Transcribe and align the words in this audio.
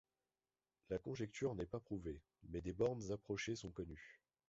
La 0.89 0.97
conjecture 0.97 1.53
n'est 1.53 1.67
pas 1.67 1.79
prouvée, 1.79 2.23
mais 2.49 2.61
des 2.61 2.73
bornes 2.73 3.11
approchées 3.11 3.55
sont 3.55 3.69
connues. 3.69 4.19